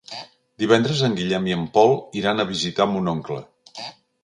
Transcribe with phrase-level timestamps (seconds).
[0.63, 3.41] Divendres en Guillem i en Pol iran a visitar mon oncle.